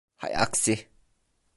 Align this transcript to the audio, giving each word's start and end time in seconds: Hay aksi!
Hay 0.21 0.33
aksi! 0.45 0.75